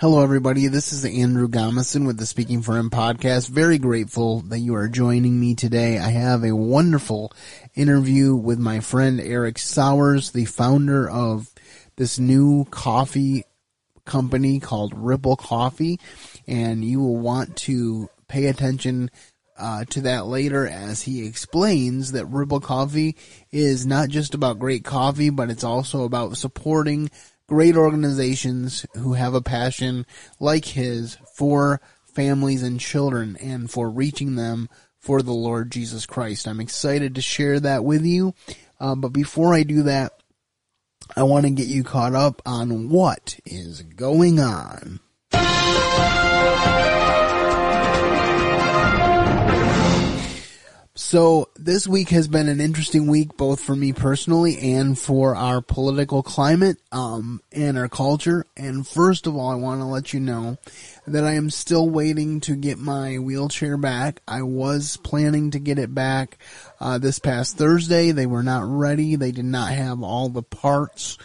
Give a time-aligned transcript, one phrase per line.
[0.00, 0.66] Hello, everybody.
[0.66, 3.50] This is Andrew Gomison with the Speaking for Him podcast.
[3.50, 5.98] Very grateful that you are joining me today.
[5.98, 7.34] I have a wonderful
[7.74, 11.50] interview with my friend Eric Sowers, the founder of
[11.96, 13.44] this new coffee
[14.06, 16.00] company called Ripl Coffee,
[16.48, 19.10] and you will want to pay attention
[19.58, 23.16] uh, to that later as he explains that Ripl Coffee
[23.52, 27.10] is not just about great coffee, but it's also about supporting
[27.50, 30.06] great organizations who have a passion
[30.38, 31.80] like his for
[32.14, 34.68] families and children and for reaching them
[35.00, 36.46] for the Lord Jesus Christ.
[36.46, 38.34] I'm excited to share that with you.
[38.78, 40.12] Uh, but before I do that,
[41.16, 45.00] I want to get you caught up on what is going on.
[51.02, 55.62] So this week has been an interesting week, both for me personally and for our
[55.62, 58.44] political climate, um, and our culture.
[58.54, 60.58] And first of all, I want to let you know
[61.06, 64.20] that I am still waiting to get my wheelchair back.
[64.28, 66.36] I was planning to get it back,
[66.80, 68.12] uh, this past Thursday.
[68.12, 69.16] They were not ready.
[69.16, 71.16] They did not have all the parts,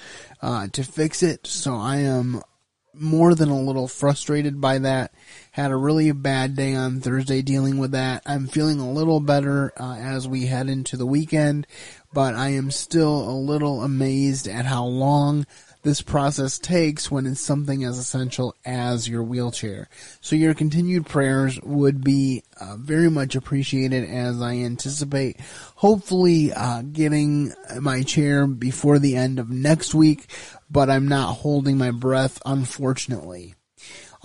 [0.41, 1.47] uh, to fix it.
[1.47, 2.41] So I am
[2.99, 5.13] more than a little frustrated by that.
[5.51, 8.23] Had a really bad day on Thursday dealing with that.
[8.25, 11.67] I'm feeling a little better uh, as we head into the weekend,
[12.13, 15.45] but I am still a little amazed at how long
[15.85, 19.87] this process takes when it's something as essential as your wheelchair.
[20.19, 25.39] So your continued prayers would be uh, very much appreciated as I anticipate
[25.75, 30.25] hopefully uh, getting my chair before the end of next week,
[30.69, 33.54] but I'm not holding my breath unfortunately.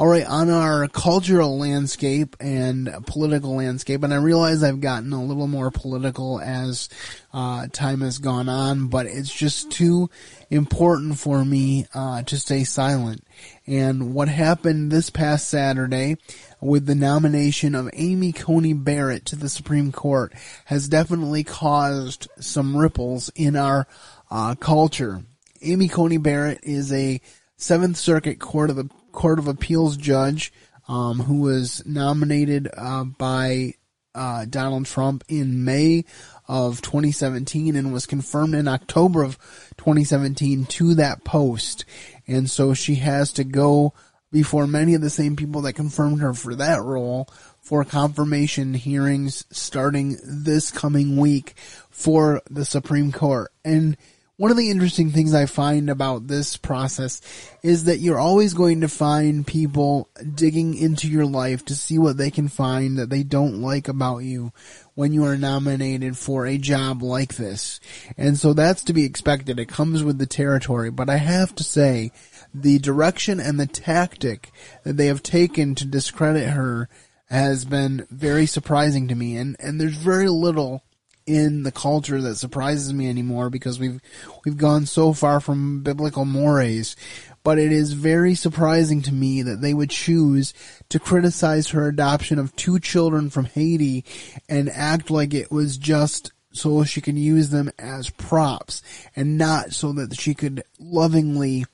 [0.00, 5.22] All right, on our cultural landscape and political landscape, and I realize I've gotten a
[5.22, 6.88] little more political as
[7.34, 10.08] uh, time has gone on, but it's just too
[10.48, 13.26] important for me uh, to stay silent.
[13.66, 16.16] And what happened this past Saturday
[16.62, 20.32] with the nomination of Amy Coney Barrett to the Supreme Court
[20.64, 23.86] has definitely caused some ripples in our
[24.30, 25.24] uh, culture.
[25.60, 27.20] Amy Coney Barrett is a
[27.58, 30.52] Seventh Circuit Court of the Court of Appeals judge
[30.88, 33.74] um, who was nominated uh, by
[34.14, 36.04] uh, Donald Trump in May
[36.48, 39.38] of 2017 and was confirmed in October of
[39.76, 41.84] 2017 to that post.
[42.26, 43.94] And so she has to go
[44.32, 47.28] before many of the same people that confirmed her for that role
[47.60, 51.54] for confirmation hearings starting this coming week
[51.90, 53.52] for the Supreme Court.
[53.64, 53.96] And
[54.40, 57.20] one of the interesting things I find about this process
[57.62, 62.16] is that you're always going to find people digging into your life to see what
[62.16, 64.50] they can find that they don't like about you
[64.94, 67.80] when you are nominated for a job like this.
[68.16, 69.60] And so that's to be expected.
[69.60, 70.90] It comes with the territory.
[70.90, 72.10] But I have to say,
[72.54, 74.52] the direction and the tactic
[74.84, 76.88] that they have taken to discredit her
[77.28, 79.36] has been very surprising to me.
[79.36, 80.82] And, and there's very little
[81.30, 84.00] in the culture that surprises me anymore because we've
[84.44, 86.96] we've gone so far from biblical mores.
[87.42, 90.52] But it is very surprising to me that they would choose
[90.90, 94.04] to criticize her adoption of two children from Haiti
[94.48, 98.82] and act like it was just so she could use them as props
[99.14, 101.64] and not so that she could lovingly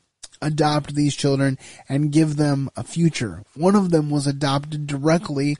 [0.42, 3.42] adopt these children and give them a future.
[3.54, 5.56] One of them was adopted directly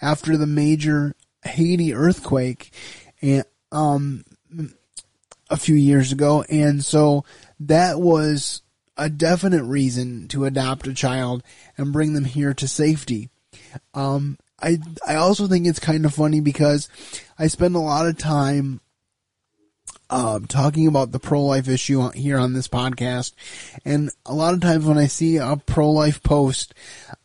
[0.00, 2.72] after the major Haiti earthquake
[3.22, 4.24] and um
[5.50, 7.24] a few years ago, and so
[7.60, 8.62] that was
[8.96, 11.42] a definite reason to adopt a child
[11.76, 13.30] and bring them here to safety.
[13.94, 16.88] Um, I I also think it's kind of funny because
[17.38, 18.80] I spend a lot of time
[20.10, 23.32] um, talking about the pro life issue here on this podcast,
[23.84, 26.74] and a lot of times when I see a pro life post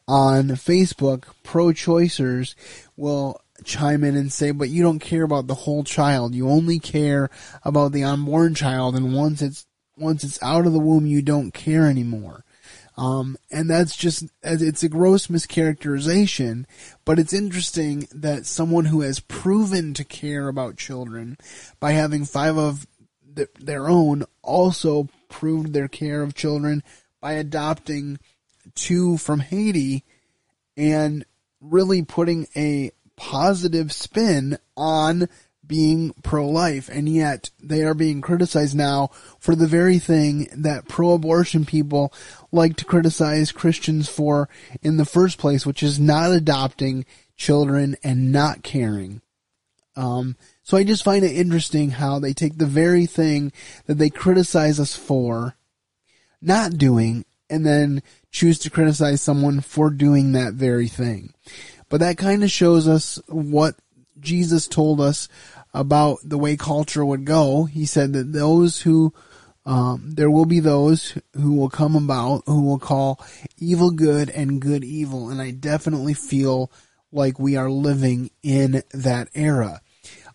[0.08, 2.56] on Facebook, pro choicers
[2.96, 6.35] will chime in and say, but you don't care about the whole child.
[6.35, 7.29] You only care
[7.64, 8.96] about the unborn child.
[8.96, 9.66] And once it's,
[9.97, 12.44] once it's out of the womb, you don't care anymore.
[12.96, 16.66] Um, and that's just, it's a gross mischaracterization,
[17.05, 21.38] but it's interesting that someone who has proven to care about children
[21.79, 22.85] by having five of
[23.59, 26.84] their own also proved their care of children
[27.20, 28.20] by adopting
[28.76, 30.03] two from Haiti
[30.78, 31.26] and
[31.59, 35.28] really putting a positive spin on
[35.66, 41.66] being pro-life and yet they are being criticized now for the very thing that pro-abortion
[41.66, 42.14] people
[42.52, 44.50] like to criticize Christians for
[44.82, 47.06] in the first place, which is not adopting
[47.38, 49.22] children and not caring.
[49.96, 53.52] Um, so I just find it interesting how they take the very thing
[53.86, 55.56] that they criticize us for
[56.42, 58.02] not doing and then
[58.32, 61.34] choose to criticize someone for doing that very thing.
[61.93, 63.75] But that kind of shows us what
[64.19, 65.29] Jesus told us
[65.75, 67.66] about the way culture would go.
[67.66, 69.13] He said that those who
[69.63, 73.23] um, there will be those who will come about who will call
[73.59, 76.72] evil good and good evil, and I definitely feel
[77.11, 79.79] like we are living in that era.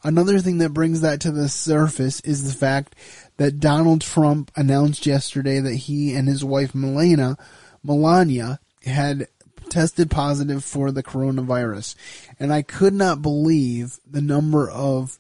[0.05, 2.95] Another thing that brings that to the surface is the fact
[3.37, 7.37] that Donald Trump announced yesterday that he and his wife Melania,
[7.83, 9.27] Melania had
[9.71, 11.95] tested positive for the coronavirus.
[12.39, 15.19] And I could not believe the number of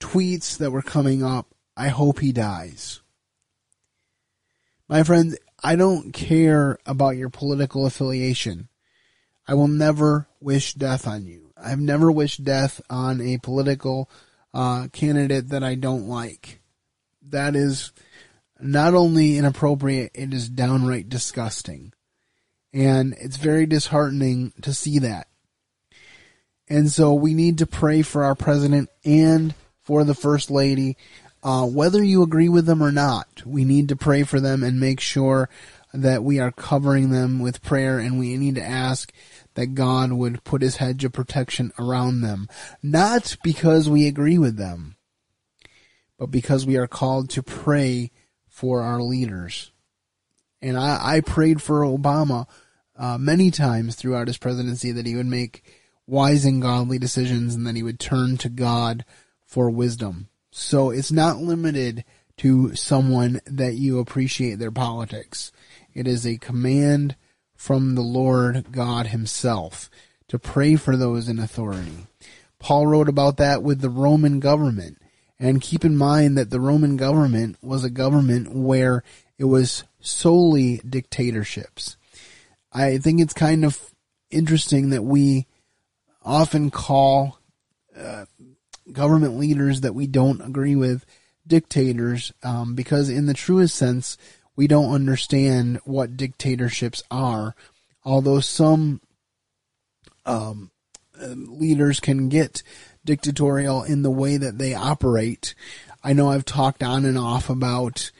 [0.00, 1.46] tweets that were coming up.
[1.76, 3.00] I hope he dies.
[4.88, 8.68] My friends, I don't care about your political affiliation.
[9.46, 11.52] I will never wish death on you.
[11.56, 14.10] I've never wished death on a political
[14.54, 16.60] uh, candidate that I don't like.
[17.28, 17.92] That is
[18.60, 21.92] not only inappropriate, it is downright disgusting.
[22.72, 25.28] And it's very disheartening to see that.
[26.68, 30.96] And so we need to pray for our president and for the first lady
[31.42, 34.80] uh, whether you agree with them or not, we need to pray for them and
[34.80, 35.48] make sure
[35.94, 39.12] that we are covering them with prayer and we need to ask
[39.54, 42.48] that God would put his hedge of protection around them.
[42.82, 44.96] Not because we agree with them,
[46.18, 48.10] but because we are called to pray
[48.48, 49.70] for our leaders.
[50.60, 52.46] And I, I prayed for Obama
[52.96, 55.62] uh, many times throughout his presidency that he would make
[56.06, 59.04] wise and godly decisions and that he would turn to God
[59.46, 60.28] for wisdom.
[60.50, 62.04] So it's not limited
[62.38, 65.52] to someone that you appreciate their politics.
[65.94, 67.16] It is a command
[67.54, 69.90] from the Lord God himself
[70.28, 72.06] to pray for those in authority.
[72.58, 74.98] Paul wrote about that with the Roman government.
[75.40, 79.04] And keep in mind that the Roman government was a government where
[79.38, 81.96] it was solely dictatorships.
[82.72, 83.78] I think it's kind of
[84.30, 85.46] interesting that we
[86.22, 87.38] often call
[87.96, 88.26] uh,
[88.92, 91.04] government leaders that we don't agree with
[91.46, 94.18] dictators um, because in the truest sense
[94.54, 97.54] we don't understand what dictatorships are
[98.04, 99.00] although some
[100.26, 100.70] um,
[101.18, 102.62] leaders can get
[103.04, 105.54] dictatorial in the way that they operate
[106.04, 108.10] i know i've talked on and off about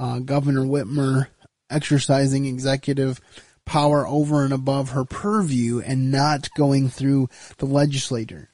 [0.00, 1.28] uh, governor whitmer
[1.70, 3.20] exercising executive
[3.64, 8.50] power over and above her purview and not going through the legislator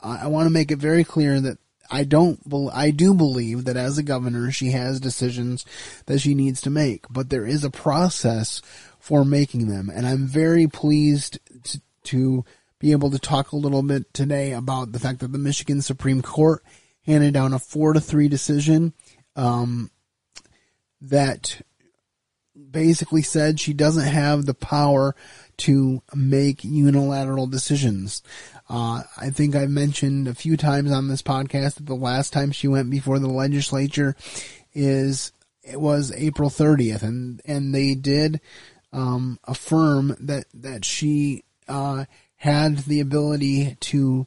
[0.00, 1.58] I want to make it very clear that
[1.90, 2.38] I don't,
[2.72, 5.64] I do believe that as a governor, she has decisions
[6.06, 8.60] that she needs to make, but there is a process
[8.98, 9.90] for making them.
[9.92, 12.44] And I'm very pleased to, to
[12.78, 16.22] be able to talk a little bit today about the fact that the Michigan Supreme
[16.22, 16.62] Court
[17.06, 18.92] handed down a four to three decision,
[19.34, 19.90] um,
[21.00, 21.60] that
[22.70, 25.14] basically said she doesn't have the power
[25.56, 28.22] to make unilateral decisions.
[28.68, 32.52] Uh, I think I mentioned a few times on this podcast that the last time
[32.52, 34.14] she went before the legislature
[34.74, 38.40] is it was April 30th, and and they did
[38.92, 42.04] um, affirm that that she uh,
[42.36, 44.26] had the ability to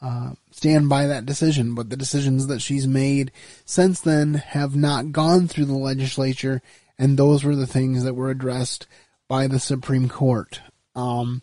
[0.00, 3.32] uh, stand by that decision, but the decisions that she's made
[3.64, 6.62] since then have not gone through the legislature,
[6.98, 8.86] and those were the things that were addressed
[9.26, 10.60] by the Supreme Court.
[10.94, 11.42] Um,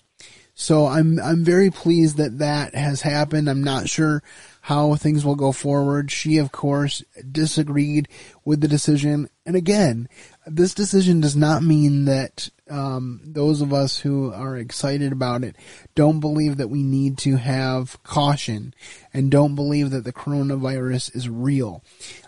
[0.54, 3.50] so I'm I'm very pleased that that has happened.
[3.50, 4.24] I'm not sure
[4.62, 6.10] how things will go forward.
[6.10, 8.08] She, of course, disagreed
[8.46, 9.30] with the decision.
[9.46, 10.08] And again,
[10.46, 15.56] this decision does not mean that um, those of us who are excited about it
[15.94, 18.74] don't believe that we need to have caution
[19.14, 21.84] and don't believe that the coronavirus is real.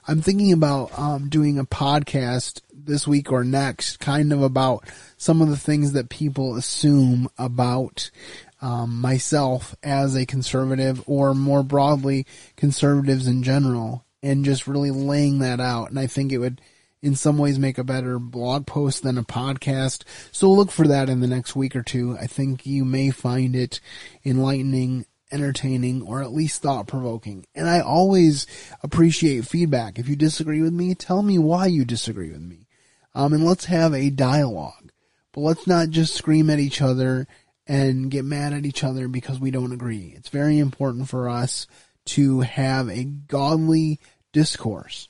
[0.07, 5.41] I'm thinking about um, doing a podcast this week or next, kind of about some
[5.41, 8.09] of the things that people assume about
[8.61, 15.39] um, myself as a conservative or more broadly conservatives in general and just really laying
[15.39, 15.89] that out.
[15.89, 16.61] And I think it would
[17.01, 20.03] in some ways make a better blog post than a podcast.
[20.31, 22.17] So look for that in the next week or two.
[22.19, 23.79] I think you may find it
[24.25, 27.45] enlightening, entertaining, or at least thought provoking.
[27.53, 28.47] And I always
[28.81, 29.99] appreciate feedback.
[29.99, 32.67] If you disagree with me, tell me why you disagree with me.
[33.13, 34.91] Um, and let's have a dialogue.
[35.33, 37.27] But let's not just scream at each other
[37.67, 40.13] and get mad at each other because we don't agree.
[40.15, 41.67] It's very important for us
[42.05, 43.99] to have a godly
[44.31, 45.07] discourse.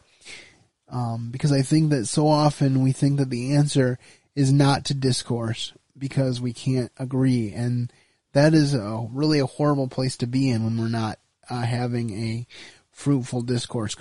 [0.90, 4.00] Um, because I think that so often we think that the answer
[4.36, 7.52] is not to discourse because we can't agree.
[7.52, 7.92] And
[8.34, 12.12] that is a, really a horrible place to be in when we're not uh, having
[12.12, 12.48] a
[12.98, 13.96] fruitful discourse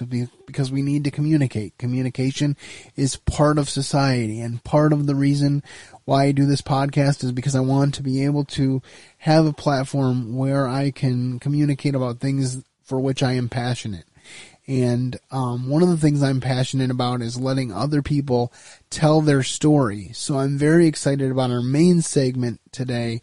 [0.47, 1.77] because we need to communicate.
[1.77, 2.57] Communication
[2.97, 5.63] is part of society and part of the reason
[6.07, 8.81] why I do this podcast is because I want to be able to
[9.19, 14.07] have a platform where I can communicate about things for which I am passionate.
[14.69, 18.53] And um, one of the things I'm passionate about is letting other people
[18.91, 20.11] tell their story.
[20.13, 23.21] So I'm very excited about our main segment today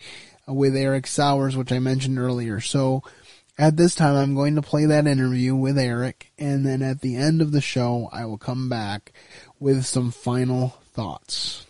[0.48, 2.62] with Eric Sowers, which I mentioned earlier.
[2.62, 3.04] So
[3.58, 7.16] at this time, I'm going to play that interview with Eric, and then at the
[7.16, 9.14] end of the show, I will come back
[9.60, 11.66] with some final thoughts.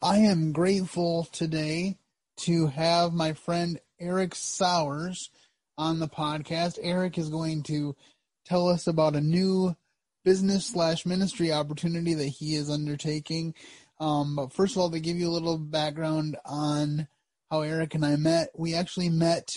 [0.00, 1.98] I am grateful today
[2.38, 5.30] to have my friend Eric Sowers
[5.78, 6.78] on the podcast.
[6.82, 7.96] Eric is going to
[8.44, 9.76] tell us about a new
[10.24, 13.54] business slash ministry opportunity that he is undertaking.
[14.00, 17.08] Um, but first of all, to give you a little background on
[17.50, 18.48] how Eric and I met.
[18.56, 19.50] We actually met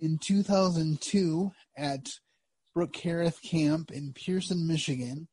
[0.00, 2.08] in 2002 at
[2.74, 5.28] Brooke Careth Camp in Pearson, Michigan.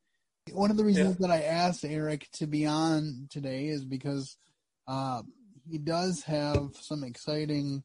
[0.51, 1.27] One of the reasons yeah.
[1.27, 4.37] that I asked Eric to be on today is because
[4.87, 5.21] uh,
[5.69, 7.83] he does have some exciting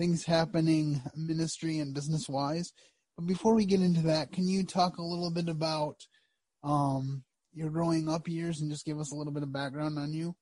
[0.00, 2.72] things happening ministry and business wise.
[3.18, 5.96] But before we get into that, can you talk a little bit about
[6.64, 10.14] um, your growing up years and just give us a little bit of background on
[10.14, 10.34] you?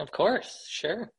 [0.00, 1.12] Of course, sure.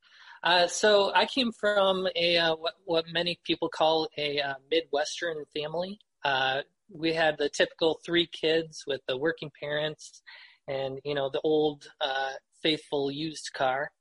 [0.43, 5.45] Uh, so I came from a uh, what, what, many people call a uh, Midwestern
[5.55, 5.99] family.
[6.25, 6.61] Uh,
[6.93, 10.21] we had the typical three kids with the working parents,
[10.67, 13.91] and you know the old uh, faithful used car.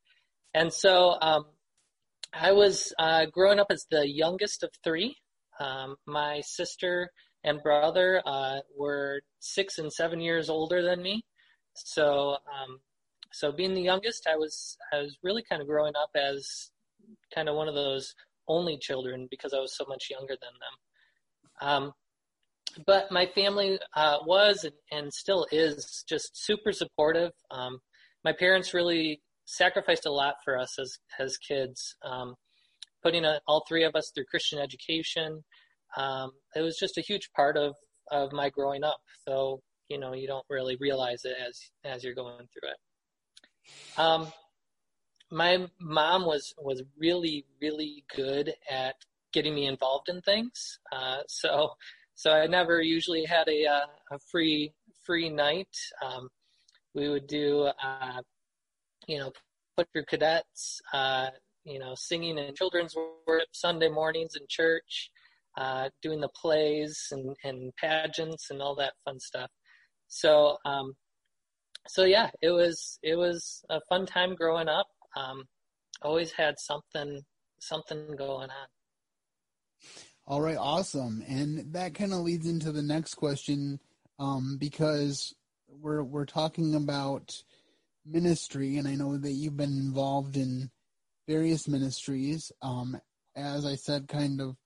[0.52, 1.44] And so um,
[2.38, 5.16] I was uh, growing up as the youngest of three.
[5.58, 7.10] Um, my sister
[7.44, 8.22] and brother
[8.76, 11.22] were six and seven years older than me.
[11.74, 12.80] So um,
[13.32, 16.70] so being the youngest, I was I was really kind of growing up as
[17.34, 18.14] kind of one of those
[18.48, 21.68] only children because I was so much younger than them.
[21.68, 21.92] Um,
[22.86, 27.32] but my family uh, was and, and, still is just super supportive.
[27.50, 27.78] Um,
[28.24, 32.34] my parents really sacrificed a lot for us as as kids, um,
[33.02, 35.42] putting a, all three of us through Christian education.
[35.96, 37.74] Um, it was just a huge part of
[38.10, 39.00] of my growing up.
[39.26, 43.98] So you know you don't really realize it as as you're going through it.
[43.98, 44.32] Um,
[45.30, 48.94] my mom was was really really good at
[49.32, 50.78] getting me involved in things.
[50.92, 51.70] Uh, so
[52.14, 54.72] so I never usually had a uh, a free
[55.04, 55.74] free night.
[56.04, 56.28] Um,
[56.94, 58.22] we would do uh,
[59.06, 59.32] you know
[59.76, 61.28] put your cadets, uh,
[61.64, 62.94] you know singing in children's
[63.26, 65.10] worship Sunday mornings in church,
[65.56, 69.50] uh, doing the plays and, and pageants and all that fun stuff.
[70.08, 70.94] So um,
[71.88, 74.86] so yeah, it was it was a fun time growing up.
[75.16, 75.44] Um,
[76.02, 77.22] always had something
[77.60, 78.66] something going on.
[80.26, 83.78] All right, awesome, and that kind of leads into the next question
[84.18, 85.34] um, because
[85.68, 87.42] we're we're talking about
[88.06, 90.70] ministry, and I know that you've been involved in
[91.28, 92.52] various ministries.
[92.62, 92.98] Um,
[93.34, 94.56] as I said, kind of,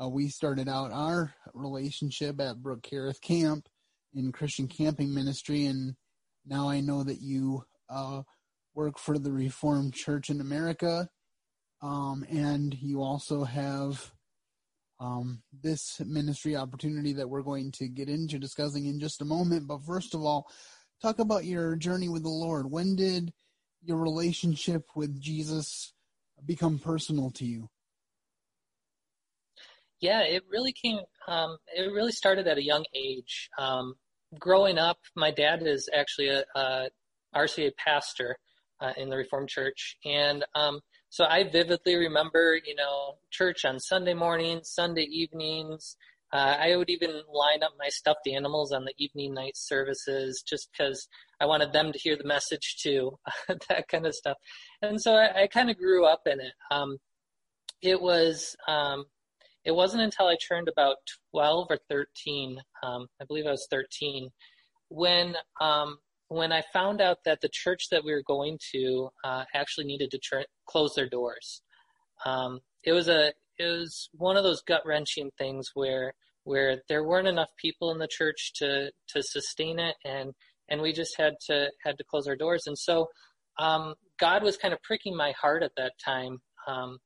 [0.00, 3.68] uh, we started out our relationship at Brook Careth Camp
[4.14, 5.94] in Christian Camping Ministry, and
[6.46, 8.22] now I know that you uh,
[8.74, 11.08] work for the Reformed Church in America,
[11.82, 14.12] um, and you also have
[15.00, 19.66] um, this ministry opportunity that we're going to get into discussing in just a moment.
[19.66, 20.46] But first of all,
[21.00, 22.70] talk about your journey with the Lord.
[22.70, 23.32] When did
[23.82, 25.92] your relationship with Jesus
[26.44, 27.68] become personal to you?
[30.00, 31.00] Yeah, it really came.
[31.26, 33.48] Um, it really started at a young age.
[33.58, 33.94] Um,
[34.38, 36.90] growing up, my dad is actually a, a
[37.34, 38.36] RCA pastor
[38.80, 43.80] uh, in the Reformed Church, and um, so I vividly remember, you know, church on
[43.80, 45.96] Sunday mornings, Sunday evenings.
[46.32, 50.68] Uh, I would even line up my stuffed animals on the evening night services just
[50.72, 51.06] because
[51.40, 53.18] I wanted them to hear the message too,
[53.68, 54.36] that kind of stuff.
[54.82, 56.52] And so I, I kind of grew up in it.
[56.70, 56.98] Um,
[57.82, 59.04] it was um,
[59.64, 60.96] it wasn't until I turned about
[61.32, 64.30] 12 or 13, um, I believe I was 13,
[64.88, 69.44] when um, when I found out that the church that we were going to uh,
[69.54, 71.62] actually needed to tr- close their doors.
[72.24, 77.04] Um, it was a it was one of those gut wrenching things where where there
[77.04, 80.32] weren't enough people in the church to to sustain it, and
[80.68, 82.64] and we just had to had to close our doors.
[82.66, 83.08] And so
[83.58, 86.98] um, God was kind of pricking my heart at that time um,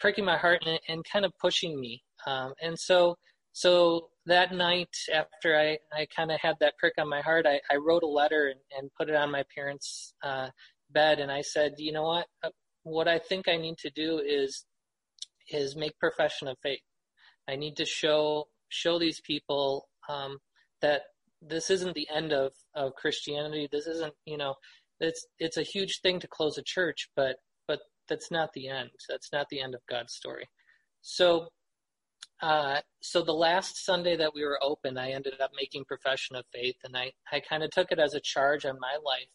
[0.00, 2.02] pricking my heart and, and kind of pushing me.
[2.26, 3.16] Um, and so,
[3.52, 7.60] so that night after I, I kind of had that prick on my heart, I,
[7.70, 10.48] I wrote a letter and, and put it on my parents' uh,
[10.90, 11.20] bed.
[11.20, 12.26] And I said, you know what?
[12.42, 12.50] Uh,
[12.82, 14.64] what I think I need to do is,
[15.54, 16.80] is make profession of faith.
[17.48, 20.38] I need to show show these people um,
[20.80, 21.02] that
[21.40, 23.68] this isn't the end of, of Christianity.
[23.70, 24.54] This isn't, you know,
[25.00, 28.90] it's it's a huge thing to close a church, but but that's not the end.
[29.08, 30.48] That's not the end of God's story.
[31.00, 31.48] So
[32.40, 36.44] uh, so the last Sunday that we were open, I ended up making profession of
[36.52, 39.28] faith, and I, I kind of took it as a charge on my life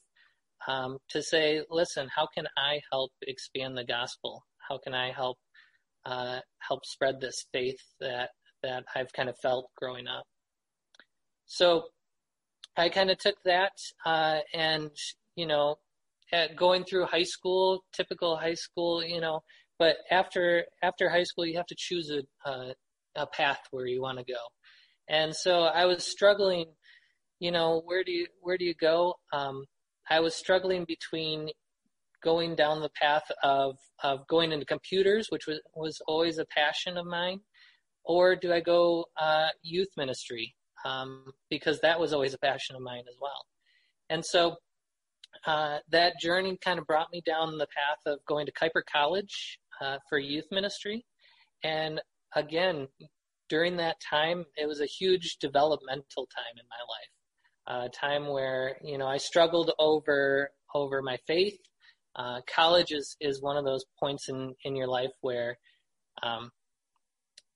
[0.67, 4.45] um, to say, listen, how can I help expand the gospel?
[4.67, 5.37] How can I help
[6.07, 8.29] uh, help spread this faith that
[8.63, 10.25] that I've kind of felt growing up?
[11.45, 11.83] So
[12.77, 13.73] I kind of took that,
[14.05, 14.91] uh, and
[15.35, 15.75] you know,
[16.55, 19.41] going through high school, typical high school, you know,
[19.79, 22.73] but after after high school, you have to choose a, a
[23.15, 24.39] a path where you want to go.
[25.09, 26.65] And so I was struggling,
[27.39, 29.15] you know, where do you where do you go?
[29.33, 29.65] Um,
[30.09, 31.49] I was struggling between
[32.23, 36.97] going down the path of of going into computers, which was was always a passion
[36.97, 37.41] of mine,
[38.03, 40.55] or do I go uh, youth ministry
[40.85, 43.45] um, because that was always a passion of mine as well.
[44.09, 44.55] And so
[45.45, 49.59] uh, that journey kind of brought me down the path of going to Kuiper College
[49.81, 51.05] uh, for youth ministry,
[51.63, 52.01] and
[52.35, 52.87] again,
[53.49, 57.11] during that time, it was a huge developmental time in my life.
[57.69, 61.59] A uh, time where you know I struggled over over my faith.
[62.17, 65.57] Uh, college is is one of those points in in your life where
[66.23, 66.51] um,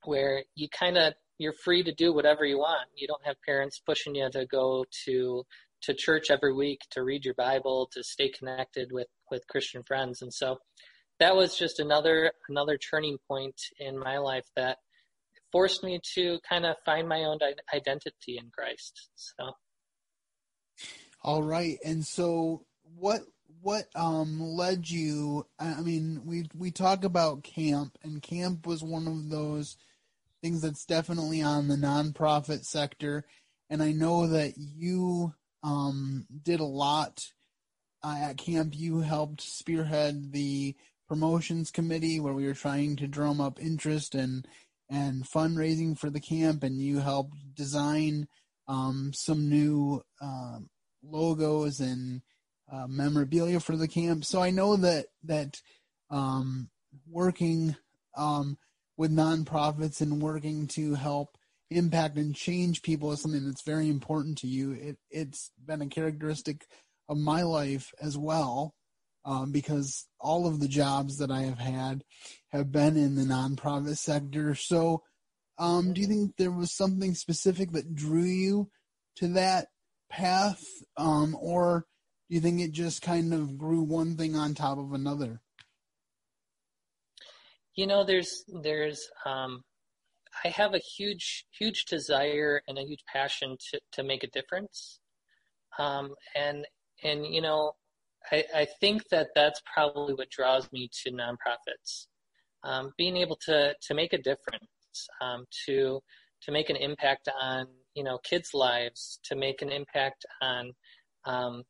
[0.03, 2.88] where you kind of you're free to do whatever you want.
[2.96, 5.44] You don't have parents pushing you to go to
[5.82, 10.22] to church every week, to read your Bible, to stay connected with with Christian friends,
[10.22, 10.60] and so
[11.20, 14.77] that was just another another turning point in my life that
[15.51, 17.39] forced me to kind of find my own
[17.74, 19.10] identity in Christ.
[19.15, 19.51] So.
[21.24, 22.65] All right, and so
[22.96, 23.22] what
[23.62, 25.46] what um led you?
[25.60, 29.77] I mean, we we talk about camp, and camp was one of those
[30.41, 33.25] things that's definitely on the nonprofit sector,
[33.70, 35.33] and I know that you
[35.64, 37.25] um did a lot
[38.03, 38.74] uh, at camp.
[38.75, 40.75] You helped spearhead the
[41.07, 44.48] promotions committee where we were trying to drum up interest and
[44.90, 48.27] and fundraising for the camp, and you helped design
[48.68, 50.59] um, some new uh,
[51.03, 52.22] logos and
[52.72, 54.25] uh, memorabilia for the camp.
[54.25, 55.62] So I know that that
[56.10, 56.70] um,
[57.10, 57.75] working
[58.18, 58.57] um,
[58.98, 61.38] with nonprofits and working to help
[61.70, 64.74] impact and change people is something that's very important to you.
[64.74, 66.66] It, it's been a characteristic
[67.07, 68.75] of my life as well
[69.25, 72.03] um, because all of the jobs that I have had
[72.51, 74.55] have been in the nonprofit sector.
[74.55, 75.03] So,
[75.57, 78.70] um, do you think there was something specific that drew you
[79.18, 79.68] to that
[80.10, 80.64] path,
[80.98, 81.86] um, or
[82.31, 85.41] do you think it just kind of grew one thing on top of another?
[87.75, 89.65] You know, there's there's um,
[90.46, 95.01] I have a huge huge desire and a huge passion to to make a difference,
[95.77, 96.65] um, and
[97.03, 97.74] and you know
[98.31, 102.07] I, I think that that's probably what draws me to nonprofits.
[102.63, 106.00] Um, being able to to make a difference, um, to
[106.44, 110.72] to make an impact on you know kids' lives, to make an impact on
[111.25, 111.63] um,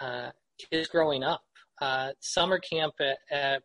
[0.00, 0.30] uh,
[0.70, 1.42] kids growing up.
[1.80, 3.62] Uh, summer camp at, at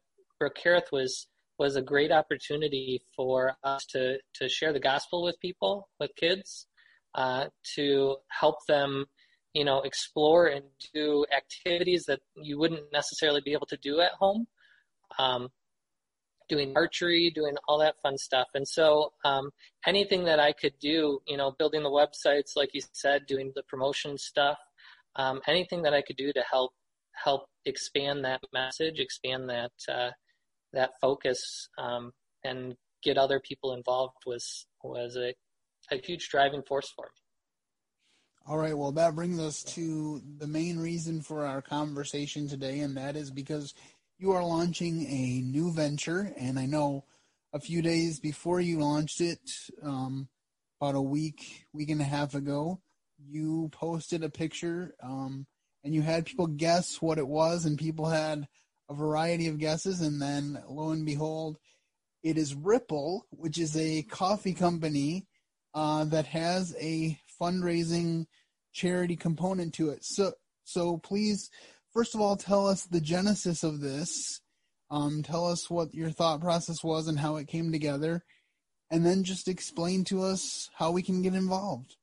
[0.91, 1.27] was
[1.59, 6.67] was a great opportunity for us to to share the gospel with people, with kids,
[7.15, 9.05] uh, to help them
[9.53, 10.63] you know, explore and
[10.93, 14.47] do activities that you wouldn't necessarily be able to do at home.
[15.19, 15.49] Um,
[16.47, 18.47] doing archery, doing all that fun stuff.
[18.53, 19.51] And so, um,
[19.85, 23.63] anything that I could do, you know, building the websites, like you said, doing the
[23.63, 24.57] promotion stuff,
[25.15, 26.71] um, anything that I could do to help
[27.13, 30.11] help expand that message, expand that uh,
[30.73, 32.11] that focus, um,
[32.43, 35.33] and get other people involved was was a,
[35.93, 37.21] a huge driving force for me.
[38.47, 42.97] All right, well, that brings us to the main reason for our conversation today, and
[42.97, 43.75] that is because
[44.17, 46.33] you are launching a new venture.
[46.37, 47.05] And I know
[47.53, 49.39] a few days before you launched it,
[49.83, 50.27] um,
[50.79, 52.81] about a week, week and a half ago,
[53.27, 55.45] you posted a picture um,
[55.83, 58.47] and you had people guess what it was, and people had
[58.89, 60.01] a variety of guesses.
[60.01, 61.57] And then lo and behold,
[62.23, 65.25] it is Ripl, which is a coffee company
[65.73, 68.25] uh, that has a fundraising
[68.73, 70.03] charity component to it.
[70.03, 71.49] So, so please,
[71.93, 74.39] first of all, tell us the genesis of this.
[74.91, 78.23] Um, tell us what your thought process was and how it came together,
[78.91, 81.95] and then just explain to us how we can get involved.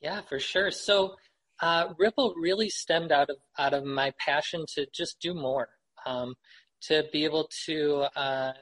[0.00, 0.70] Yeah, for sure.
[0.70, 1.16] So,
[1.60, 5.68] uh, Ripl really stemmed out of out of my passion to just do more,
[6.06, 6.34] um,
[6.82, 8.52] to be able to uh,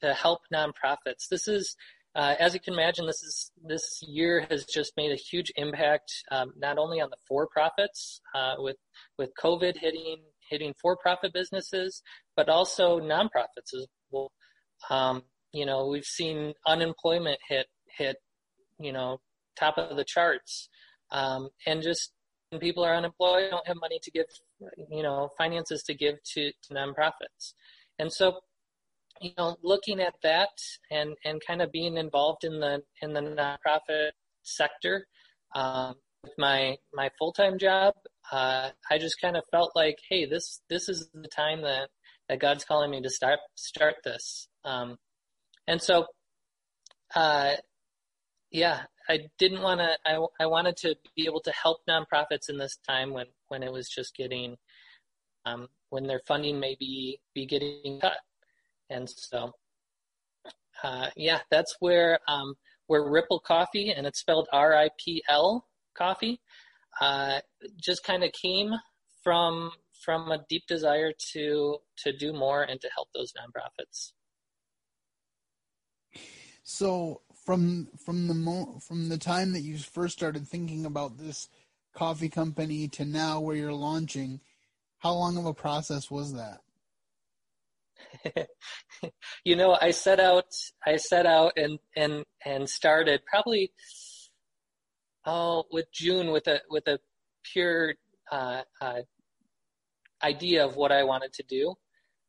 [0.00, 1.28] to help nonprofits.
[1.30, 1.76] This is,
[2.16, 6.12] uh, as you can imagine, this is this year has just made a huge impact,
[6.32, 8.76] um, not only on the for-profits uh, with
[9.18, 12.02] with COVID hitting hitting for-profit businesses,
[12.36, 14.32] but also nonprofits as well.
[14.90, 18.16] Um, you know, we've seen unemployment hit hit,
[18.80, 19.18] you know,
[19.58, 20.68] top of the charts,
[21.10, 22.12] um, and just
[22.50, 24.26] when people are unemployed, don't have money to give,
[24.90, 27.54] you know, finances to give to, to nonprofits,
[27.98, 28.40] and so
[29.20, 30.50] you know, looking at that
[30.90, 34.10] and, and kind of being involved in the in the nonprofit
[34.42, 35.06] sector
[35.54, 37.94] um, with my my full time job,
[38.32, 41.88] uh, I just kind of felt like, hey, this this is the time that
[42.28, 44.48] that God's calling me to start start this.
[44.64, 44.96] Um,
[45.66, 46.06] and so,
[47.14, 47.54] uh,
[48.50, 49.96] yeah, I didn't want to.
[50.04, 53.72] I I wanted to be able to help nonprofits in this time when when it
[53.72, 54.56] was just getting
[55.44, 58.18] um, when their funding may be be getting cut.
[58.90, 59.52] And so,
[60.82, 62.54] uh, yeah, that's where um,
[62.86, 65.66] where Ripl Coffee, and it's spelled R-I-P-L
[65.96, 66.40] coffee,
[67.00, 67.40] uh,
[67.80, 68.72] just kind of came
[69.22, 69.70] from
[70.04, 74.12] from a deep desire to to do more and to help those nonprofits.
[76.62, 81.48] So from from the mo- from the time that you first started thinking about this
[81.94, 84.40] coffee company to now where you're launching,
[84.98, 86.60] how long of a process was that?
[89.44, 90.46] you know, I set out,
[90.84, 93.72] I set out and and and started probably
[95.24, 96.98] oh with June with a with a
[97.44, 97.94] pure
[98.32, 99.02] uh, uh,
[100.22, 101.74] idea of what I wanted to do.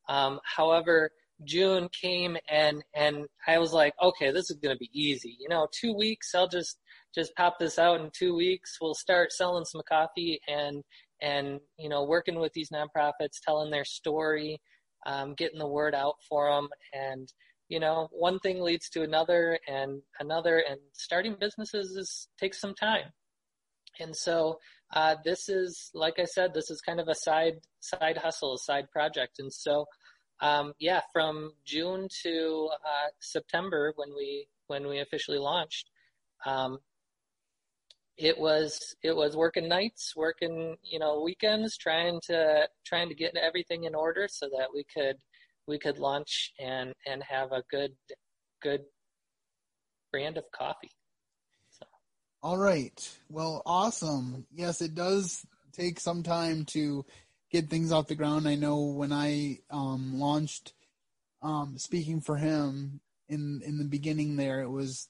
[0.07, 1.11] Um, however,
[1.43, 5.37] June came and and I was like, okay, this is to be easy.
[5.39, 6.79] You know, two weeks, I'll just
[7.13, 8.77] just pop this out in two weeks.
[8.81, 10.83] We'll start selling some coffee and
[11.21, 14.59] and you know working with these nonprofits, telling their story
[15.07, 16.67] um, getting the word out for them.
[16.93, 17.31] And,
[17.69, 22.75] you know, one thing leads to another and another, and starting businesses is, takes some
[22.75, 23.11] time.
[23.99, 24.59] And so,
[24.93, 28.57] uh, this is, like I said, this is kind of a side, side hustle, a
[28.59, 29.39] side project.
[29.39, 29.85] And so,
[30.39, 35.89] um, yeah, from June to, uh, September when we, when we officially launched,
[36.45, 36.79] um,
[38.17, 43.35] it was it was working nights, working you know weekends, trying to trying to get
[43.35, 45.17] everything in order so that we could
[45.67, 47.91] we could launch and and have a good
[48.61, 48.81] good
[50.11, 50.91] brand of coffee.
[51.69, 51.85] So.
[52.41, 53.17] All right.
[53.29, 54.47] Well, awesome.
[54.51, 57.05] Yes, it does take some time to
[57.51, 58.47] get things off the ground.
[58.47, 60.73] I know when I um, launched
[61.41, 65.07] um, speaking for him in in the beginning there, it was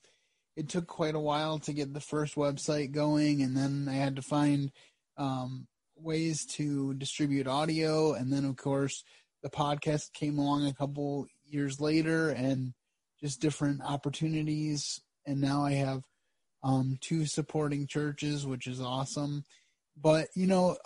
[0.55, 4.15] it took quite a while to get the first website going, and then I had
[4.15, 4.71] to find
[5.17, 9.03] um, ways to distribute audio, and then of course
[9.43, 12.73] the podcast came along a couple years later, and
[13.21, 16.01] just different opportunities, and now I have
[16.63, 19.43] um, two supporting churches, which is awesome.
[19.99, 20.77] But you know,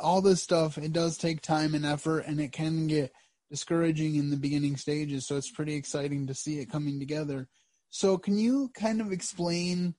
[0.00, 3.12] all this stuff it does take time and effort, and it can get
[3.50, 5.26] discouraging in the beginning stages.
[5.26, 7.48] So it's pretty exciting to see it coming together.
[7.90, 9.94] So, can you kind of explain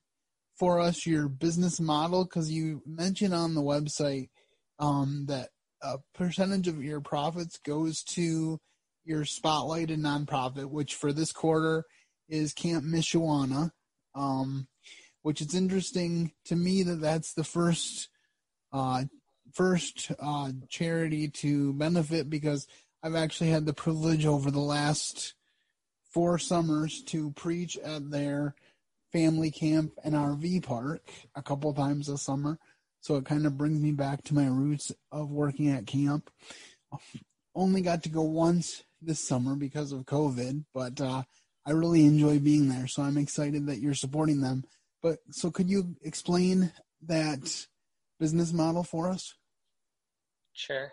[0.58, 2.24] for us your business model?
[2.24, 4.30] Because you mentioned on the website
[4.78, 5.50] um, that
[5.82, 8.58] a percentage of your profits goes to
[9.04, 11.84] your spotlighted nonprofit, which for this quarter
[12.28, 13.70] is Camp Mishuana,
[14.14, 14.68] um,
[15.20, 18.08] which is interesting to me that that's the first
[18.72, 19.04] uh,
[19.52, 22.66] first uh, charity to benefit because
[23.02, 25.34] I've actually had the privilege over the last
[26.12, 28.54] four summers to preach at their
[29.12, 31.02] family camp and RV park
[31.34, 32.58] a couple times a summer.
[33.00, 36.30] So it kind of brings me back to my roots of working at camp.
[37.54, 41.22] Only got to go once this summer because of COVID, but uh,
[41.66, 42.86] I really enjoy being there.
[42.86, 44.64] So I'm excited that you're supporting them.
[45.02, 47.66] But so could you explain that
[48.22, 49.34] business model for us?
[50.52, 50.92] Sure.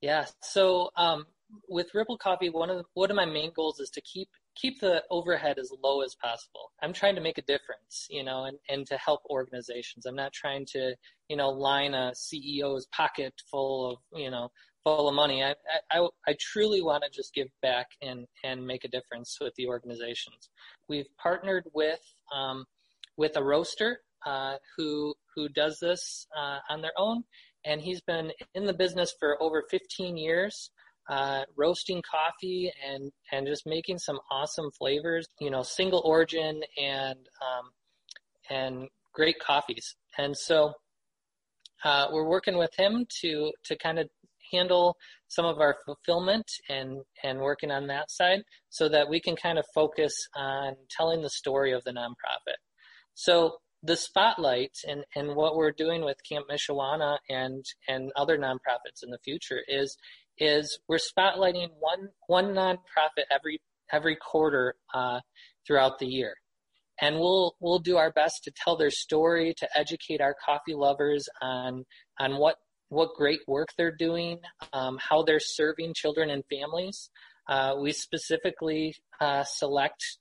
[0.00, 0.24] Yeah.
[0.40, 1.26] So um,
[1.68, 4.80] with Ripl Coffee, one of the, one of my main goals is to keep keep
[4.80, 6.72] the overhead as low as possible.
[6.82, 10.06] I'm trying to make a difference, you know, and, and to help organizations.
[10.06, 10.94] I'm not trying to,
[11.28, 14.48] you know, line a CEO's pocket full of, you know,
[14.82, 15.44] full of money.
[15.44, 15.54] I,
[15.90, 19.66] I, I truly want to just give back and, and make a difference with the
[19.66, 20.48] organizations.
[20.88, 22.00] We've partnered with,
[22.34, 22.64] um,
[23.18, 27.22] with a roaster, uh, who, who does this, uh, on their own.
[27.64, 30.70] And he's been in the business for over 15 years
[31.08, 35.26] uh, roasting coffee and and just making some awesome flavors.
[35.40, 37.70] You know, single origin and um,
[38.50, 39.96] and great coffees.
[40.18, 40.72] And so
[41.84, 44.08] uh, we're working with him to to kind of
[44.52, 44.96] handle
[45.28, 49.58] some of our fulfillment and and working on that side so that we can kind
[49.58, 52.58] of focus on telling the story of the nonprofit.
[53.14, 59.02] So the spotlight and, and what we're doing with Camp Mishawana and and other nonprofits
[59.02, 59.96] in the future is
[60.38, 63.60] is we're spotlighting one one nonprofit every
[63.92, 65.20] every quarter uh,
[65.66, 66.34] throughout the year,
[67.00, 71.28] and we'll we'll do our best to tell their story to educate our coffee lovers
[71.40, 71.84] on
[72.18, 72.56] on what
[72.88, 74.38] what great work they're doing,
[74.72, 77.10] um, how they're serving children and families.
[77.48, 80.18] Uh, we specifically uh, select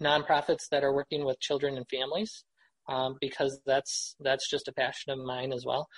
[0.00, 2.44] nonprofits that are working with children and families
[2.88, 5.88] um, because that's that's just a passion of mine as well.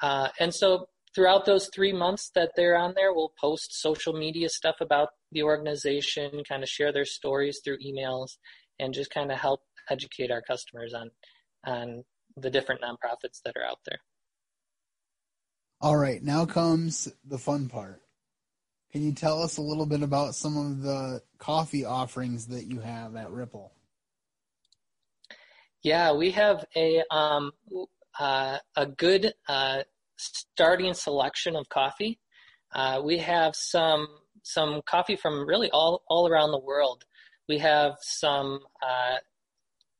[0.00, 4.48] Uh, and so throughout those three months that they're on there, we'll post social media
[4.48, 8.36] stuff about the organization, kind of share their stories through emails,
[8.78, 11.10] and just kind of help educate our customers on
[11.64, 12.04] on
[12.36, 13.98] the different nonprofits that are out there.
[15.80, 18.00] All right, now comes the fun part.
[18.92, 22.80] Can you tell us a little bit about some of the coffee offerings that you
[22.80, 23.70] have at Ripl?
[25.82, 27.50] Yeah, we have a um,
[28.18, 29.82] uh, a good uh,
[30.16, 32.20] starting selection of coffee.
[32.72, 34.06] Uh, we have some
[34.44, 37.04] some coffee from really all all around the world.
[37.48, 39.16] We have some uh,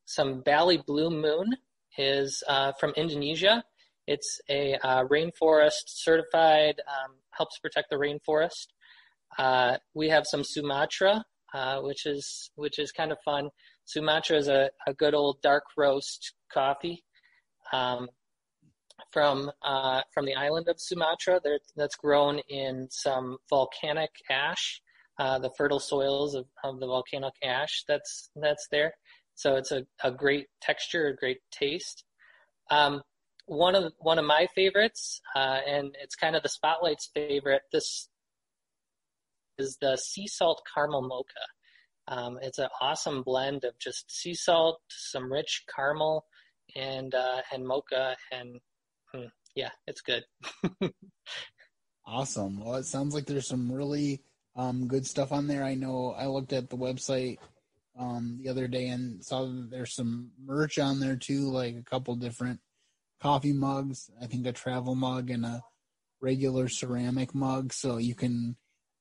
[0.04, 1.56] some Bali Blue Moon
[1.98, 3.64] is uh, from Indonesia.
[4.06, 8.68] It's a uh, rainforest certified, um, helps protect the rainforest.
[9.94, 11.24] We have some Sumatra,
[11.82, 13.50] which is which is kind of fun.
[13.84, 17.04] Sumatra is a, a good old dark roast coffee.
[17.72, 18.08] Um,
[19.10, 21.40] from uh, from the island of Sumatra
[21.76, 24.80] that's grown in some volcanic ash,
[25.18, 28.94] uh, the fertile soils of, of the volcanic ash that's that's there.
[29.34, 32.04] So it's a, a great texture, a great taste.
[32.70, 33.02] Um,
[33.46, 37.62] one of one of my favorites, uh, and it's kind of the spotlight's favorite.
[37.72, 38.08] This
[39.58, 41.46] is the sea salt caramel mocha.
[42.08, 46.24] Um, it's an awesome blend of just sea salt, some rich caramel,
[46.74, 48.60] and uh, and mocha, and
[49.14, 50.24] mm, yeah, it's good.
[52.06, 52.64] awesome.
[52.64, 54.22] Well, it sounds like there's some really
[54.56, 55.64] um, good stuff on there.
[55.64, 57.38] I know I looked at the website
[57.98, 61.82] um, the other day and saw that there's some merch on there too, like a
[61.82, 62.60] couple different
[63.20, 64.10] coffee mugs.
[64.20, 65.62] I think a travel mug and a
[66.20, 68.56] regular ceramic mug, so you can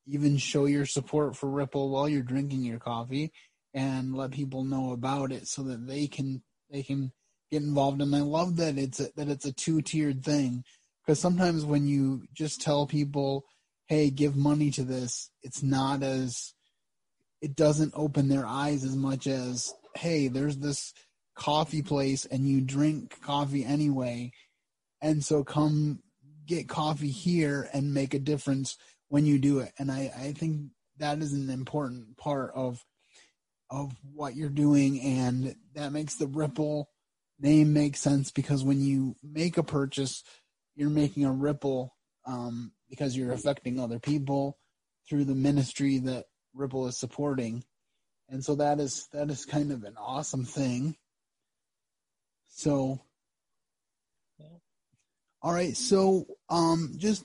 [0.06, 3.32] even show your support for Ripl while you're drinking your coffee
[3.74, 7.12] and let people know about it so that they can they can
[7.50, 8.00] get involved.
[8.00, 10.64] And I love that it's a, that it's a two tiered thing
[11.04, 13.44] because sometimes when you just tell people,
[13.86, 16.54] "Hey, give money to this," it's not as
[17.40, 20.92] it doesn't open their eyes as much as, "Hey, there's this
[21.34, 24.32] coffee place and you drink coffee anyway,
[25.00, 26.02] and so come
[26.46, 28.76] get coffee here and make a difference
[29.12, 29.70] when you do it.
[29.78, 32.82] And I, I think that is an important part of
[33.70, 35.02] of what you're doing.
[35.02, 36.88] And that makes the ripple
[37.38, 40.22] name make sense because when you make a purchase
[40.74, 41.94] you're making a ripple
[42.26, 44.56] um, because you're affecting other people
[45.06, 47.64] through the ministry that ripple is supporting.
[48.30, 50.96] And so that is that is kind of an awesome thing.
[52.48, 52.98] So
[55.42, 55.76] all right.
[55.76, 57.24] So um just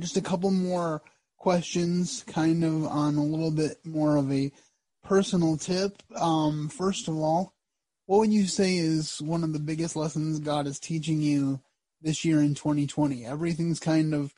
[0.00, 1.00] just a couple more
[1.38, 4.52] questions kind of on a little bit more of a
[5.04, 6.02] personal tip.
[6.16, 7.54] Um, first of all,
[8.06, 11.60] what would you say is one of the biggest lessons God is teaching you
[12.02, 13.24] this year in 2020?
[13.24, 14.34] Everything's kind of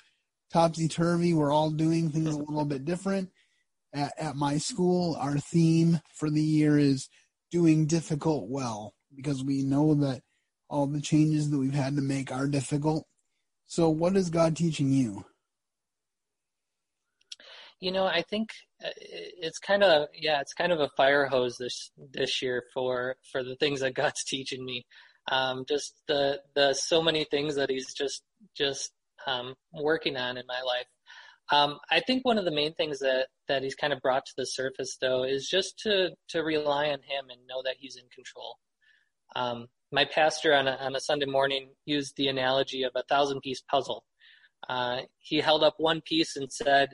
[0.52, 1.34] topsy turvy.
[1.34, 3.30] We're all doing things a little bit different.
[3.92, 7.08] At, at my school, our theme for the year is
[7.50, 10.22] doing difficult well because we know that
[10.68, 13.06] all the changes that we've had to make are difficult.
[13.66, 15.24] So, what is God teaching you?
[17.80, 18.50] You know, I think
[18.84, 23.16] uh, it's kind of yeah, it's kind of a fire hose this this year for
[23.32, 24.84] for the things that God's teaching me.
[25.30, 28.22] Um, just the the so many things that He's just
[28.56, 28.92] just
[29.26, 30.86] um, working on in my life.
[31.52, 34.32] Um, I think one of the main things that that He's kind of brought to
[34.36, 38.08] the surface though is just to to rely on Him and know that He's in
[38.14, 38.56] control.
[39.36, 43.40] Um, my pastor on a, on a Sunday morning used the analogy of a thousand
[43.40, 44.04] piece puzzle.
[44.68, 46.90] Uh, he held up one piece and said,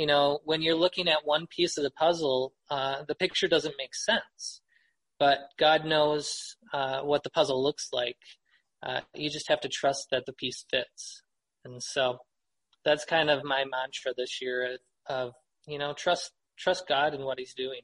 [0.00, 3.74] you know, when you're looking at one piece of the puzzle, uh, the picture doesn't
[3.76, 4.62] make sense.
[5.18, 8.16] But God knows uh, what the puzzle looks like.
[8.82, 11.22] Uh, you just have to trust that the piece fits.
[11.66, 12.16] And so
[12.82, 15.32] that's kind of my mantra this year of,
[15.68, 17.82] you know, trust trust God and what He's doing.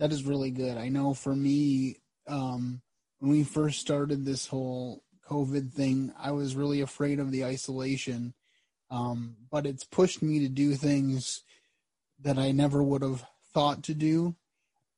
[0.00, 0.76] That is really good.
[0.76, 2.82] I know for me, um,
[3.20, 8.34] when we first started this whole COVID thing, I was really afraid of the isolation
[8.90, 11.42] Um, but it's pushed me to do things
[12.20, 14.34] that I never would have thought to do.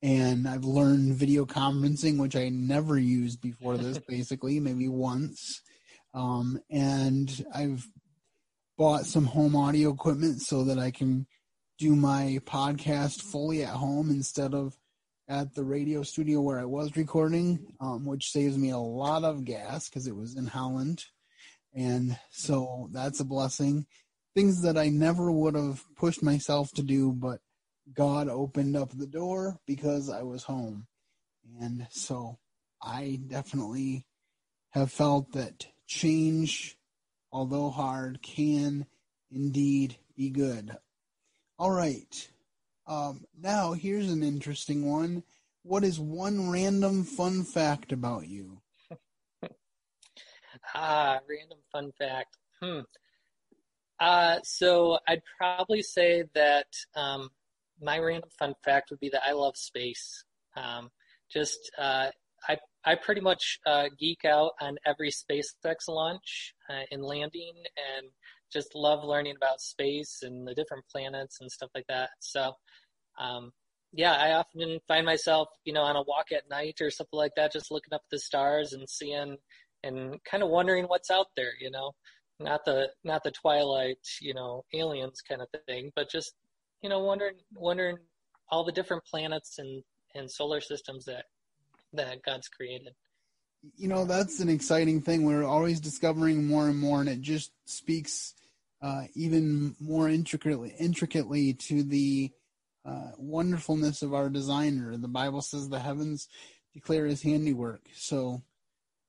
[0.03, 5.63] And I've learned video conferencing, which I never used before this, basically, maybe once.
[6.15, 7.87] Um, and I've
[8.77, 11.27] bought some home audio equipment so that I can
[11.79, 14.77] do my podcast fully at home instead of
[15.29, 19.45] at the radio studio where I was recording, um, which saves me a lot of
[19.45, 21.05] gas because it was in Holland.
[21.77, 23.87] And so that's a blessing.
[24.35, 27.41] Things that I never would have pushed myself to do, but
[27.93, 30.87] God opened up the door because I was home.
[31.61, 32.39] And so
[32.83, 34.07] I definitely
[34.71, 36.77] have felt that change,
[37.31, 38.87] although hard, can
[39.31, 40.77] indeed be good.
[41.59, 42.31] All right.
[42.87, 45.25] Um, now, here's an interesting one.
[45.63, 48.61] What is one random fun fact about you?
[50.75, 52.37] Ah, random fun fact.
[52.61, 52.81] Hmm.
[53.99, 57.31] Uh, so I'd probably say that um,
[57.81, 60.25] my random fun fact would be that I love space.
[60.57, 60.91] Um,
[61.31, 62.11] just uh,
[62.49, 68.07] I I pretty much uh, geek out on every SpaceX launch uh, and landing, and
[68.53, 72.11] just love learning about space and the different planets and stuff like that.
[72.21, 72.53] So,
[73.19, 73.53] um,
[73.93, 77.33] yeah, I often find myself, you know, on a walk at night or something like
[77.37, 79.37] that, just looking up at the stars and seeing
[79.87, 81.93] and kind of wondering what's out there, you know,
[82.39, 86.35] not the not the Twilight, you know, aliens kind of thing, but just
[86.83, 87.97] you know, wondering wondering
[88.51, 89.83] all the different planets and
[90.15, 91.25] and solar systems that
[91.93, 92.93] that God's created.
[93.77, 95.25] You know, that's an exciting thing.
[95.25, 98.35] We're always discovering more and more, and it just speaks
[98.83, 102.31] uh, even more intricately intricately to the
[102.85, 104.97] uh, wonderfulness of our designer.
[104.97, 106.29] The Bible says the heavens
[106.75, 107.81] declare his handiwork.
[107.95, 108.43] So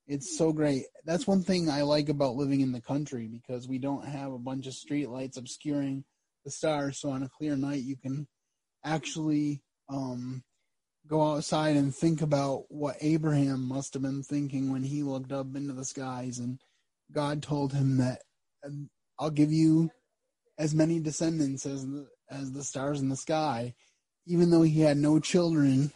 [0.08, 0.84] it's so great.
[1.06, 4.40] That's one thing I like about living in the country because we don't have a
[4.40, 6.06] bunch of street lights obscuring
[6.46, 7.00] the stars.
[7.00, 8.28] So on a clear night, you can
[8.86, 10.44] actually um,
[11.08, 15.56] go outside and think about what Abraham must have been thinking when he looked up
[15.56, 16.60] into the skies and
[17.12, 18.22] God told him that
[19.20, 19.92] I'll give you
[20.58, 21.86] as many descendants as
[22.30, 23.74] as the stars in the sky,
[24.26, 25.94] even though he had no children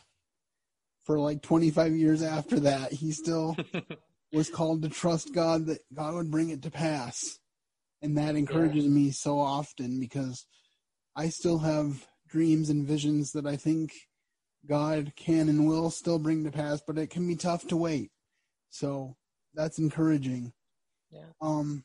[1.04, 3.56] for like 25 years after that, he still
[4.34, 7.40] was called to trust God that God would bring it to pass.
[8.02, 8.92] And that encourages yeah.
[8.92, 10.46] me so often because
[11.16, 13.92] I still have dreams and visions that I think
[14.68, 18.12] God can and will still bring to pass, but it can be tough to wait.
[18.70, 19.16] So
[19.54, 20.54] that's encouraging.
[21.12, 21.26] Yeah.
[21.42, 21.84] Um,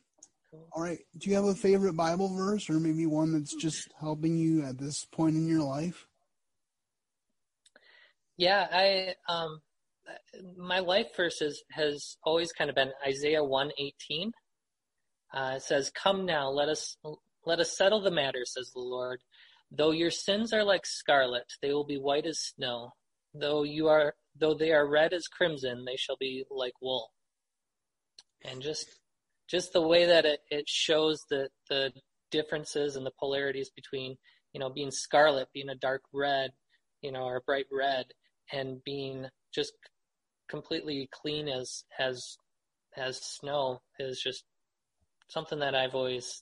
[0.51, 0.67] cool.
[0.71, 0.99] All right.
[1.17, 4.77] Do you have a favorite Bible verse or maybe one that's just helping you at
[4.77, 6.07] this point in your life?
[8.37, 9.61] Yeah, I um
[10.57, 14.31] my life verse has always kind of been Isaiah 118.
[15.33, 16.97] Uh, it says, "Come now, let us
[17.45, 19.21] let us settle the matter," says the Lord.
[19.71, 22.91] Though your sins are like scarlet, they will be white as snow.
[23.33, 27.11] Though you are though they are red as crimson, they shall be like wool.
[28.45, 28.87] And just
[29.47, 31.91] just the way that it, it shows the the
[32.31, 34.17] differences and the polarities between,
[34.53, 36.51] you know, being scarlet, being a dark red,
[37.01, 38.05] you know, or a bright red,
[38.51, 39.73] and being just
[40.47, 42.37] completely clean as as
[42.95, 44.43] as snow is just
[45.27, 46.41] something that I've always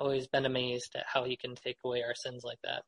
[0.00, 2.82] always been amazed at how he can take away our sins like that.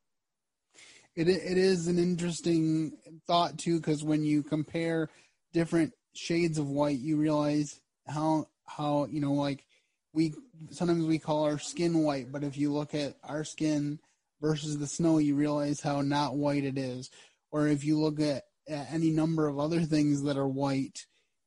[1.17, 2.93] It it is an interesting
[3.27, 5.09] thought too, because when you compare
[5.53, 9.65] different shades of white, you realize how how you know like
[10.13, 10.35] we
[10.71, 13.99] sometimes we call our skin white, but if you look at our skin
[14.41, 17.11] versus the snow, you realize how not white it is.
[17.51, 21.07] Or if you look at, at any number of other things that are white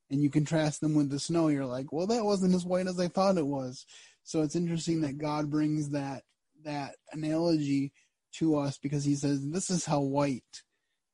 [0.10, 3.00] and you contrast them with the snow, you're like, well, that wasn't as white as
[3.00, 3.86] I thought it was.
[4.24, 6.24] So it's interesting that God brings that
[6.64, 7.92] that analogy
[8.34, 10.64] to us because He says, "This is how white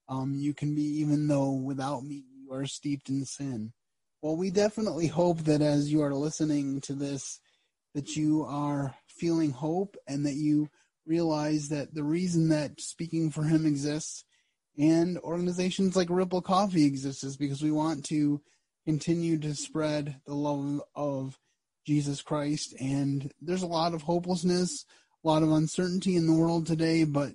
[0.07, 3.73] um, you can be, even though without me you are steeped in sin."
[4.21, 7.39] Well, we definitely hope that as you are listening to this,
[7.95, 10.69] that you are feeling hope and that you
[11.05, 14.23] realize that the reason that speaking for Him exists
[14.77, 18.41] and organizations like Ripl Coffee exist is because we want to
[18.85, 21.37] continue to spread the love of
[21.85, 22.75] Jesus Christ.
[22.79, 24.85] And there's a lot of hopelessness,
[25.23, 27.31] a lot of uncertainty in the world today, but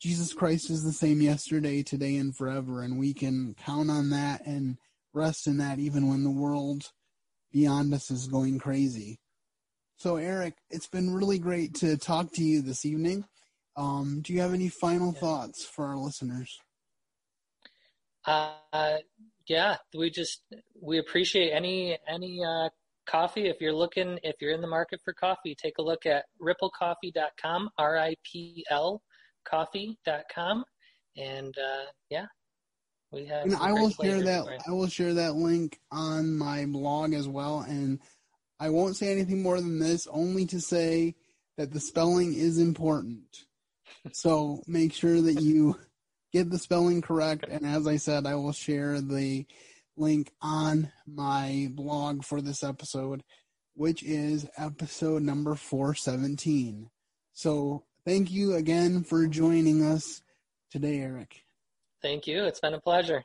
[0.00, 2.82] Jesus Christ is the same yesterday, today, and forever.
[2.82, 4.78] And we can count on that and
[5.12, 6.90] rest in that even when the world
[7.52, 9.18] beyond us is going crazy.
[9.96, 13.26] So, Eric, it's been really great to talk to you this evening.
[13.76, 16.58] Um, do you have any final thoughts for our listeners?
[18.24, 18.98] Uh,
[19.46, 20.42] yeah, we just
[20.80, 22.68] we appreciate any any uh,
[23.10, 26.24] coffee, if you're looking, if you're in the market for coffee, take a look at
[26.40, 29.02] riplcoffee.com, R-I-P-L
[29.48, 30.64] coffee.com.
[31.16, 32.26] And, uh, yeah,
[33.10, 33.44] we have.
[33.44, 37.60] And I will share that, I will share that link on my blog as well.
[37.60, 37.98] And
[38.60, 41.16] I won't say anything more than this, only to say
[41.56, 43.44] that the spelling is important.
[44.12, 45.76] so make sure that you
[46.32, 47.46] get the spelling correct.
[47.48, 49.46] And as I said, I will share the
[49.96, 53.22] link on my blog for this episode,
[53.74, 56.90] which is episode number 417.
[57.32, 60.22] So thank you again for joining us
[60.70, 61.44] today, Eric.
[62.02, 62.44] Thank you.
[62.44, 63.24] It's been a pleasure.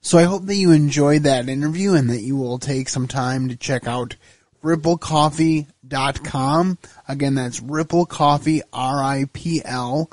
[0.00, 3.48] So I hope that you enjoyed that interview and that you will take some time
[3.48, 4.16] to check out
[4.62, 6.78] riplcoffee.com.
[7.08, 10.10] Again, that's riplcoffee, R-I-P-L,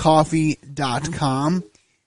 [0.00, 1.62] coffee.com.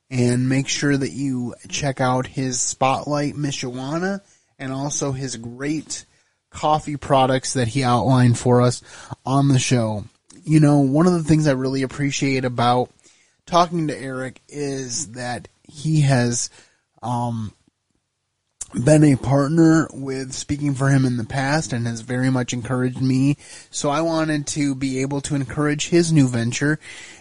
[0.09, 4.21] And make sure that you check out his Spotlight Michoacana
[4.59, 6.05] and also his great
[6.51, 8.83] coffee products that he outlined for us
[9.25, 10.05] on the show.
[10.43, 12.91] You know, one of the things I really appreciate about
[13.47, 16.51] talking to Eric is that he has
[17.01, 17.53] um,
[18.73, 23.01] been a partner with speaking for him in the past and has very much encouraged
[23.01, 23.37] me.
[23.69, 26.79] So I wanted to be able to encourage his new venture.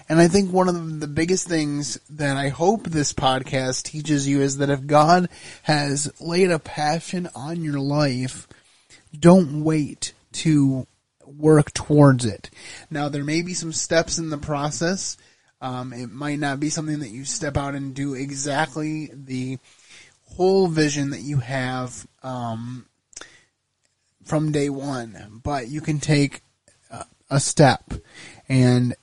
[0.08, 4.40] And I think one of the biggest things that I hope this podcast teaches you
[4.40, 5.28] is that if God
[5.62, 8.48] has laid a passion on your life,
[9.18, 10.86] don't wait to
[11.26, 12.50] work towards it.
[12.90, 15.16] Now there may be some steps in the process.
[15.60, 19.58] Um, it might not be something that you step out and do exactly the
[20.36, 22.86] whole vision that you have um,
[24.24, 26.42] from day one, but you can take
[26.90, 27.92] a, a step,
[28.48, 28.94] and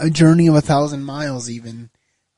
[0.00, 1.90] a journey of a thousand miles even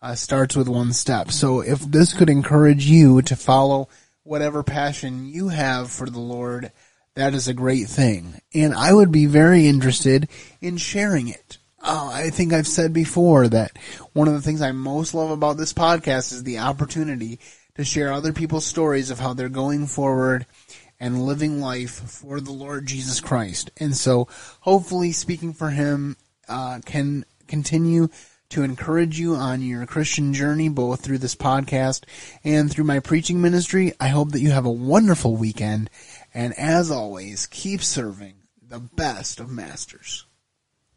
[0.02, 1.30] uh, starts with one step.
[1.30, 3.88] So if this could encourage you to follow
[4.24, 6.72] whatever passion you have for the Lord,
[7.14, 10.28] that is a great thing, and I would be very interested
[10.60, 11.58] in sharing it.
[11.84, 13.72] Uh, I think I've said before that
[14.12, 17.40] one of the things I most love about this podcast is the opportunity
[17.74, 20.46] to share other people's stories of how they're going forward
[21.00, 23.70] and living life for the Lord Jesus Christ.
[23.78, 24.28] And so
[24.60, 26.16] hopefully speaking for him
[26.48, 28.08] uh, can continue
[28.50, 32.04] to encourage you on your Christian journey, both through this podcast
[32.44, 33.94] and through my preaching ministry.
[33.98, 35.88] I hope that you have a wonderful weekend.
[36.34, 40.26] And as always, keep serving the best of masters.